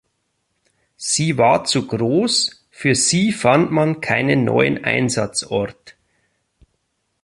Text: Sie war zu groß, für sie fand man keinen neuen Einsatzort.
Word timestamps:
Sie 0.97 1.37
war 1.37 1.63
zu 1.65 1.85
groß, 1.85 2.65
für 2.71 2.95
sie 2.95 3.31
fand 3.31 3.69
man 3.69 4.01
keinen 4.01 4.43
neuen 4.45 4.83
Einsatzort. 4.83 5.95